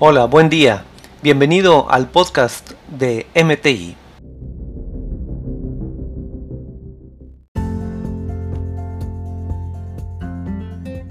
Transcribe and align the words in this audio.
Hola, 0.00 0.26
buen 0.26 0.48
día. 0.48 0.84
Bienvenido 1.24 1.90
al 1.90 2.08
podcast 2.08 2.70
de 2.86 3.26
MTI. 3.34 3.96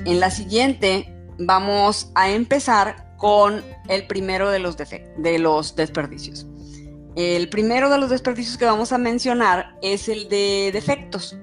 En 0.05 0.19
la 0.21 0.31
siguiente 0.31 1.13
vamos 1.37 2.13
a 2.15 2.29
empezar 2.29 3.13
con 3.17 3.61
el 3.89 4.07
primero 4.07 4.49
de 4.49 4.59
los, 4.59 4.77
de 4.77 5.37
los 5.37 5.75
desperdicios. 5.75 6.47
El 7.17 7.49
primero 7.49 7.89
de 7.89 7.97
los 7.97 8.09
desperdicios 8.09 8.57
que 8.57 8.63
vamos 8.63 8.93
a 8.93 8.97
mencionar 8.97 9.75
es 9.81 10.07
el 10.07 10.29
de 10.29 10.69
defectos. 10.71 11.37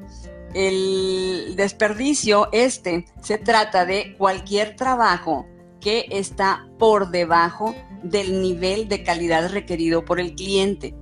El 0.54 1.56
desperdicio 1.56 2.48
este 2.52 3.04
se 3.20 3.36
trata 3.36 3.84
de 3.84 4.16
cualquier 4.16 4.76
trabajo 4.76 5.46
que 5.84 6.06
está 6.08 6.66
por 6.78 7.10
debajo 7.10 7.74
del 8.02 8.40
nivel 8.40 8.88
de 8.88 9.02
calidad 9.02 9.50
requerido 9.52 10.02
por 10.02 10.18
el 10.18 10.34
cliente. 10.34 10.94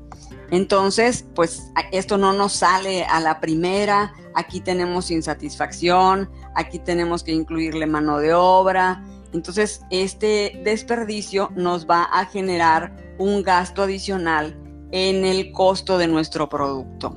Entonces, 0.51 1.25
pues 1.37 1.71
esto 1.93 2.19
no 2.19 2.33
nos 2.33 2.55
sale 2.55 3.05
a 3.05 3.21
la 3.21 3.39
primera, 3.39 4.13
aquí 4.35 4.61
tenemos 4.61 5.13
insatisfacción, 5.13 6.29
aquí 6.57 6.81
tenemos 6.81 7.23
que 7.23 7.31
incluirle 7.31 7.87
mano 7.87 8.19
de 8.19 8.35
obra. 8.35 9.05
Entonces, 9.33 9.83
este 9.91 10.61
desperdicio 10.65 11.53
nos 11.55 11.89
va 11.89 12.03
a 12.03 12.27
generar 12.27 13.15
un 13.19 13.45
gasto 13.45 13.85
adicional 13.85 14.59
en 14.91 15.25
el 15.25 15.53
costo 15.53 15.97
de 15.97 16.09
nuestro 16.09 16.49
producto. 16.49 17.17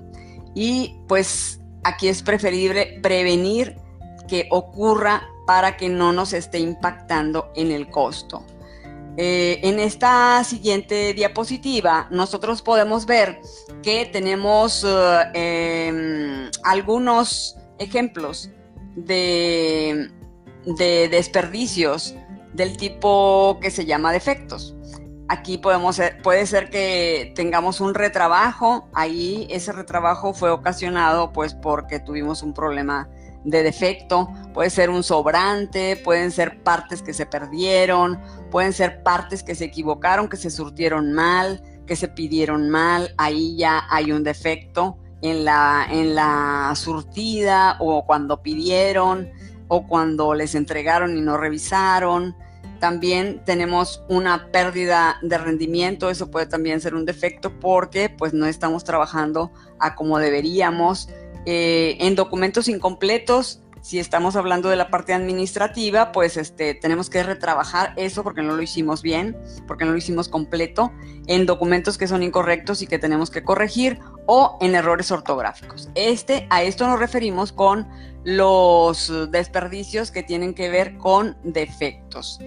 Y 0.53 0.95
pues 1.07 1.59
aquí 1.83 2.09
es 2.09 2.21
preferible 2.21 2.99
prevenir 3.01 3.75
que 4.27 4.47
ocurra 4.51 5.27
para 5.45 5.77
que 5.77 5.89
no 5.89 6.13
nos 6.13 6.33
esté 6.33 6.59
impactando 6.59 7.51
en 7.55 7.71
el 7.71 7.89
costo. 7.89 8.43
Eh, 9.17 9.61
en 9.63 9.79
esta 9.79 10.43
siguiente 10.43 11.13
diapositiva 11.13 12.07
nosotros 12.11 12.61
podemos 12.61 13.05
ver 13.05 13.39
que 13.81 14.05
tenemos 14.05 14.85
eh, 14.85 15.87
em, 15.87 16.51
algunos 16.63 17.55
ejemplos 17.79 18.49
de, 18.97 20.11
de, 20.65 21.07
desperdicios 21.07 22.13
del 22.51 22.75
tipo 22.75 23.57
que 23.61 23.71
se 23.71 23.85
llama 23.85 24.11
defectos. 24.11 24.75
Aquí 25.29 25.57
podemos, 25.57 25.99
puede 26.21 26.45
ser 26.45 26.69
que 26.69 27.31
tengamos 27.35 27.79
un 27.79 27.93
retrabajo, 27.93 28.89
ahí 28.93 29.47
ese 29.49 29.71
retrabajo 29.71 30.33
fue 30.33 30.51
ocasionado 30.51 31.31
pues 31.31 31.53
porque 31.53 31.99
tuvimos 31.99 32.43
un 32.43 32.53
problema 32.53 33.09
de 33.45 33.63
defecto, 33.63 34.27
puede 34.53 34.69
ser 34.69 34.89
un 34.89 35.03
sobrante, 35.03 35.95
pueden 36.03 36.31
ser 36.31 36.61
partes 36.63 37.01
que 37.01 37.13
se 37.13 37.25
perdieron, 37.25 38.19
pueden 38.51 38.73
ser 38.73 39.03
partes 39.03 39.43
que 39.43 39.55
se 39.55 39.65
equivocaron, 39.65 40.27
que 40.27 40.37
se 40.37 40.49
surtieron 40.49 41.13
mal, 41.13 41.61
que 41.85 41.95
se 41.95 42.07
pidieron 42.07 42.69
mal, 42.69 43.13
ahí 43.17 43.55
ya 43.55 43.83
hay 43.89 44.11
un 44.11 44.23
defecto 44.23 44.97
en 45.21 45.45
la, 45.45 45.87
en 45.89 46.15
la 46.15 46.73
surtida 46.75 47.77
o 47.79 48.05
cuando 48.05 48.41
pidieron 48.41 49.29
o 49.67 49.87
cuando 49.87 50.33
les 50.33 50.55
entregaron 50.55 51.17
y 51.17 51.21
no 51.21 51.37
revisaron. 51.37 52.35
También 52.79 53.41
tenemos 53.45 54.03
una 54.09 54.51
pérdida 54.51 55.17
de 55.21 55.37
rendimiento, 55.37 56.09
eso 56.09 56.29
puede 56.29 56.45
también 56.45 56.81
ser 56.81 56.93
un 56.93 57.05
defecto 57.05 57.59
porque 57.59 58.09
pues 58.09 58.33
no 58.33 58.45
estamos 58.45 58.83
trabajando 58.83 59.51
a 59.79 59.95
como 59.95 60.19
deberíamos 60.19 61.09
eh, 61.45 61.97
en 61.99 62.15
documentos 62.15 62.67
incompletos, 62.67 63.61
si 63.85 63.99
estamos 63.99 64.35
hablando 64.35 64.69
de 64.69 64.77
la 64.77 64.89
parte 64.89 65.13
administrativa, 65.13 66.11
pues 66.11 66.37
este, 66.37 66.73
tenemos 66.73 67.11
que 67.11 67.21
retrabajar 67.21 67.93
eso 67.97 68.23
porque 68.23 68.41
no 68.41 68.55
lo 68.55 68.63
hicimos 68.63 69.03
bien, 69.03 69.37
porque 69.67 69.85
no 69.85 69.91
lo 69.91 69.97
hicimos 69.97 70.27
completo, 70.27 70.91
en 71.27 71.45
documentos 71.45 71.99
que 71.99 72.07
son 72.07 72.23
incorrectos 72.23 72.81
y 72.81 72.87
que 72.87 72.97
tenemos 72.97 73.29
que 73.29 73.43
corregir 73.43 73.99
o 74.25 74.57
en 74.59 74.73
errores 74.73 75.11
ortográficos. 75.11 75.89
Este, 75.93 76.47
a 76.49 76.63
esto 76.63 76.87
nos 76.87 76.97
referimos 76.97 77.51
con 77.51 77.87
los 78.23 79.13
desperdicios 79.29 80.09
que 80.09 80.23
tienen 80.23 80.55
que 80.55 80.69
ver 80.69 80.97
con 80.97 81.37
defectos. 81.43 82.39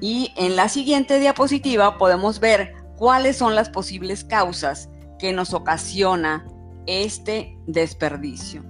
Y 0.00 0.34
en 0.36 0.56
la 0.56 0.68
siguiente 0.68 1.20
diapositiva 1.20 1.98
podemos 1.98 2.40
ver 2.40 2.74
cuáles 2.96 3.36
son 3.36 3.54
las 3.54 3.70
posibles 3.70 4.24
causas 4.24 4.88
que 5.20 5.32
nos 5.32 5.54
ocasiona 5.54 6.44
este 6.90 7.56
desperdicio. 7.66 8.64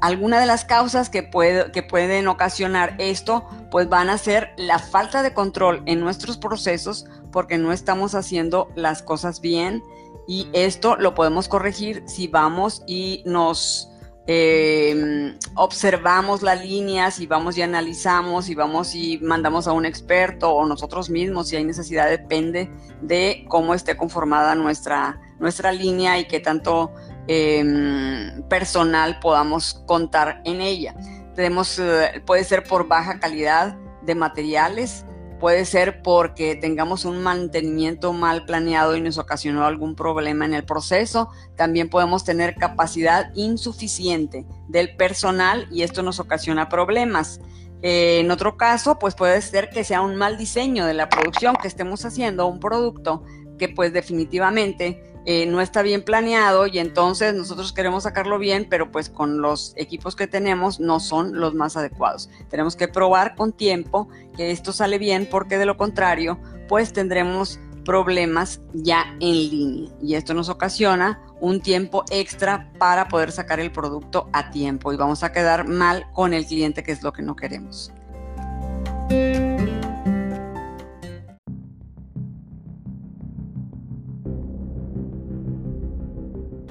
Algunas 0.00 0.40
de 0.40 0.46
las 0.46 0.64
causas 0.64 1.10
que, 1.10 1.30
que 1.72 1.82
pueden 1.82 2.26
ocasionar 2.26 2.96
esto, 2.98 3.46
pues 3.70 3.88
van 3.88 4.10
a 4.10 4.18
ser 4.18 4.50
la 4.56 4.80
falta 4.80 5.22
de 5.22 5.32
control 5.32 5.82
en 5.86 6.00
nuestros 6.00 6.38
procesos 6.38 7.06
porque 7.30 7.56
no 7.56 7.72
estamos 7.72 8.14
haciendo 8.14 8.68
las 8.74 9.02
cosas 9.02 9.40
bien 9.40 9.82
y 10.26 10.48
esto 10.52 10.96
lo 10.96 11.14
podemos 11.14 11.48
corregir 11.48 12.02
si 12.06 12.26
vamos 12.26 12.82
y 12.86 13.22
nos 13.26 13.92
eh, 14.28 15.36
observamos 15.56 16.42
las 16.42 16.64
líneas 16.64 17.18
y 17.18 17.26
vamos 17.26 17.58
y 17.58 17.62
analizamos 17.62 18.48
y 18.48 18.54
vamos 18.54 18.94
y 18.94 19.18
mandamos 19.18 19.66
a 19.66 19.72
un 19.72 19.84
experto 19.84 20.52
o 20.52 20.64
nosotros 20.64 21.10
mismos 21.10 21.48
si 21.48 21.56
hay 21.56 21.64
necesidad 21.64 22.08
depende 22.08 22.70
de 23.00 23.44
cómo 23.48 23.74
esté 23.74 23.96
conformada 23.96 24.54
nuestra, 24.54 25.20
nuestra 25.42 25.72
línea 25.72 26.18
y 26.18 26.26
qué 26.26 26.40
tanto 26.40 26.92
Em, 27.28 28.42
personal 28.48 29.20
podamos 29.20 29.82
contar 29.86 30.42
en 30.44 30.60
ella. 30.60 30.94
Tenemos, 31.36 31.78
eh, 31.78 32.20
puede 32.26 32.42
ser 32.42 32.64
por 32.64 32.88
baja 32.88 33.20
calidad 33.20 33.76
de 34.02 34.16
materiales, 34.16 35.06
puede 35.38 35.64
ser 35.64 36.02
porque 36.02 36.56
tengamos 36.56 37.04
un 37.04 37.22
mantenimiento 37.22 38.12
mal 38.12 38.44
planeado 38.44 38.96
y 38.96 39.00
nos 39.00 39.18
ocasionó 39.18 39.64
algún 39.64 39.94
problema 39.94 40.44
en 40.44 40.54
el 40.54 40.64
proceso. 40.64 41.30
También 41.56 41.88
podemos 41.88 42.24
tener 42.24 42.56
capacidad 42.56 43.30
insuficiente 43.34 44.44
del 44.68 44.96
personal 44.96 45.68
y 45.70 45.82
esto 45.82 46.02
nos 46.02 46.18
ocasiona 46.18 46.68
problemas. 46.68 47.40
Eh, 47.82 48.18
en 48.20 48.30
otro 48.32 48.56
caso, 48.56 48.98
pues 48.98 49.14
puede 49.14 49.40
ser 49.42 49.70
que 49.70 49.84
sea 49.84 50.00
un 50.00 50.16
mal 50.16 50.36
diseño 50.38 50.86
de 50.86 50.94
la 50.94 51.08
producción, 51.08 51.56
que 51.56 51.68
estemos 51.68 52.04
haciendo 52.04 52.46
un 52.46 52.58
producto 52.58 53.22
que 53.58 53.68
pues 53.68 53.92
definitivamente 53.92 55.11
eh, 55.24 55.46
no 55.46 55.60
está 55.60 55.82
bien 55.82 56.02
planeado 56.04 56.66
y 56.66 56.78
entonces 56.78 57.34
nosotros 57.34 57.72
queremos 57.72 58.02
sacarlo 58.02 58.38
bien, 58.38 58.66
pero 58.68 58.90
pues 58.90 59.08
con 59.08 59.40
los 59.40 59.72
equipos 59.76 60.16
que 60.16 60.26
tenemos 60.26 60.80
no 60.80 61.00
son 61.00 61.38
los 61.38 61.54
más 61.54 61.76
adecuados. 61.76 62.28
Tenemos 62.48 62.74
que 62.76 62.88
probar 62.88 63.36
con 63.36 63.52
tiempo 63.52 64.08
que 64.36 64.50
esto 64.50 64.72
sale 64.72 64.98
bien 64.98 65.28
porque 65.30 65.58
de 65.58 65.66
lo 65.66 65.76
contrario 65.76 66.38
pues 66.68 66.92
tendremos 66.92 67.60
problemas 67.84 68.60
ya 68.72 69.04
en 69.20 69.32
línea 69.32 69.92
y 70.00 70.14
esto 70.14 70.34
nos 70.34 70.48
ocasiona 70.48 71.20
un 71.40 71.60
tiempo 71.60 72.04
extra 72.10 72.70
para 72.78 73.08
poder 73.08 73.32
sacar 73.32 73.60
el 73.60 73.72
producto 73.72 74.28
a 74.32 74.50
tiempo 74.50 74.92
y 74.92 74.96
vamos 74.96 75.22
a 75.22 75.32
quedar 75.32 75.66
mal 75.66 76.06
con 76.12 76.34
el 76.34 76.46
cliente 76.46 76.82
que 76.82 76.92
es 76.92 77.02
lo 77.02 77.12
que 77.12 77.22
no 77.22 77.36
queremos. 77.36 77.92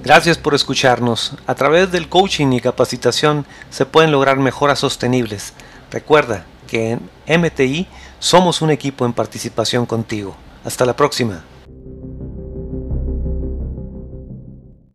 Gracias 0.04 0.36
por 0.36 0.52
escucharnos. 0.54 1.36
A 1.46 1.54
través 1.54 1.92
del 1.92 2.08
coaching 2.08 2.52
y 2.52 2.60
capacitación 2.60 3.46
se 3.70 3.86
pueden 3.86 4.10
lograr 4.10 4.36
mejoras 4.36 4.80
sostenibles. 4.80 5.52
Recuerda 5.92 6.44
que 6.66 6.98
en 7.26 7.40
MTI 7.40 7.86
somos 8.18 8.62
un 8.62 8.72
equipo 8.72 9.06
en 9.06 9.12
participación 9.12 9.86
contigo. 9.86 10.34
Hasta 10.64 10.84
la 10.86 10.96
próxima. 10.96 11.44